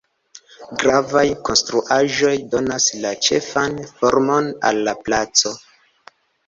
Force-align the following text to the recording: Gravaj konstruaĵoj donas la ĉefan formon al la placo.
Gravaj 0.83 1.23
konstruaĵoj 1.49 2.33
donas 2.55 2.89
la 3.05 3.13
ĉefan 3.29 3.79
formon 4.01 4.53
al 4.71 4.85
la 4.91 5.01
placo. 5.07 5.59